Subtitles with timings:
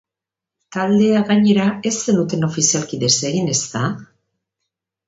[0.77, 3.85] Taldea, gainera, ez zenuten ofizialki desegin, ezta?